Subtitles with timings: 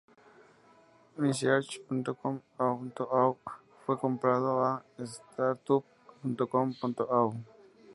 [1.15, 3.37] Mysearch.com.au
[3.85, 7.33] fue comprado a startup.com.au